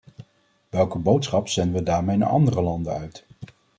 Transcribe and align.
Welke 0.69 0.99
boodschap 0.99 1.47
zenden 1.47 1.73
we 1.75 1.83
daarmee 1.83 2.17
naar 2.17 2.29
andere 2.29 2.61
landen 2.61 2.93
uit? 2.93 3.25